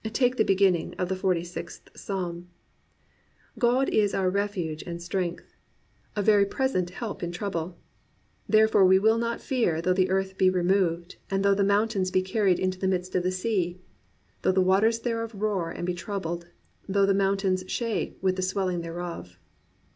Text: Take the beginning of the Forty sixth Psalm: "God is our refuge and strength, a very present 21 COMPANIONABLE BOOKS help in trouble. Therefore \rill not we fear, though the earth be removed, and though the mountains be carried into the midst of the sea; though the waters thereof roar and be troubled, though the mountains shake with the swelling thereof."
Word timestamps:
Take 0.03 0.37
the 0.37 0.43
beginning 0.43 0.95
of 0.97 1.09
the 1.09 1.15
Forty 1.15 1.43
sixth 1.43 1.89
Psalm: 1.95 2.47
"God 3.59 3.87
is 3.87 4.15
our 4.15 4.31
refuge 4.31 4.81
and 4.81 4.99
strength, 4.99 5.53
a 6.15 6.23
very 6.23 6.43
present 6.43 6.87
21 6.87 6.89
COMPANIONABLE 6.97 7.19
BOOKS 7.19 7.21
help 7.21 7.23
in 7.23 7.31
trouble. 7.53 7.79
Therefore 8.49 8.87
\rill 8.87 9.19
not 9.19 9.37
we 9.41 9.45
fear, 9.45 9.79
though 9.79 9.93
the 9.93 10.09
earth 10.09 10.39
be 10.39 10.49
removed, 10.49 11.17
and 11.29 11.45
though 11.45 11.53
the 11.53 11.63
mountains 11.63 12.09
be 12.09 12.23
carried 12.23 12.57
into 12.57 12.79
the 12.79 12.87
midst 12.87 13.13
of 13.13 13.21
the 13.21 13.31
sea; 13.31 13.79
though 14.41 14.51
the 14.51 14.59
waters 14.59 15.01
thereof 15.01 15.35
roar 15.35 15.69
and 15.69 15.85
be 15.85 15.93
troubled, 15.93 16.47
though 16.89 17.05
the 17.05 17.13
mountains 17.13 17.63
shake 17.67 18.17
with 18.23 18.37
the 18.37 18.41
swelling 18.41 18.81
thereof." 18.81 19.37